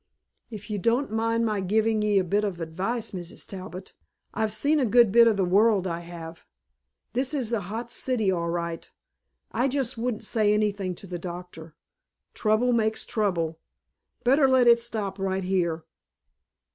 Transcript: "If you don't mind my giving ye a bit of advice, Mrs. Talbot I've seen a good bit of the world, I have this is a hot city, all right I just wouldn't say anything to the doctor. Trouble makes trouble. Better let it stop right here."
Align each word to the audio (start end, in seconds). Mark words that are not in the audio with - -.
"If 0.49 0.71
you 0.71 0.79
don't 0.79 1.11
mind 1.11 1.45
my 1.45 1.61
giving 1.61 2.01
ye 2.01 2.17
a 2.17 2.23
bit 2.23 2.43
of 2.43 2.59
advice, 2.59 3.11
Mrs. 3.11 3.45
Talbot 3.45 3.93
I've 4.33 4.51
seen 4.51 4.79
a 4.79 4.83
good 4.87 5.11
bit 5.11 5.27
of 5.27 5.37
the 5.37 5.45
world, 5.45 5.85
I 5.85 5.99
have 5.99 6.43
this 7.13 7.35
is 7.35 7.53
a 7.53 7.61
hot 7.61 7.91
city, 7.91 8.31
all 8.31 8.49
right 8.49 8.89
I 9.51 9.67
just 9.67 9.99
wouldn't 9.99 10.23
say 10.23 10.55
anything 10.55 10.95
to 10.95 11.05
the 11.05 11.19
doctor. 11.19 11.75
Trouble 12.33 12.73
makes 12.73 13.05
trouble. 13.05 13.59
Better 14.23 14.47
let 14.49 14.65
it 14.65 14.79
stop 14.79 15.19
right 15.19 15.43
here." 15.43 15.85